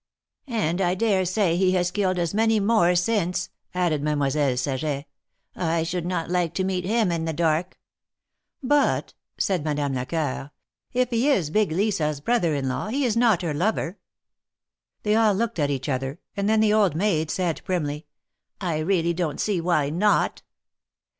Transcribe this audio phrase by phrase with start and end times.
[0.47, 5.05] "And I dare say he has killed as many more since," added Mademoiselle Saget.
[5.55, 7.77] "I should not like to meet him in the dark."
[8.63, 10.49] "But," said Madame Lecoeur,
[10.91, 13.99] "if he is big Lisa's brother in law, he is not her lover."
[15.03, 18.07] They all looked at each other, and then the old maid said, primly:"
[18.59, 20.41] I really don't see why not."